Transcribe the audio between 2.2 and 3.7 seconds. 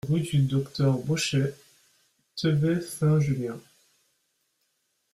Thevet-Saint-Julien